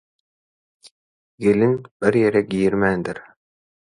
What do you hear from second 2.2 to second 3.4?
ýere girmändir.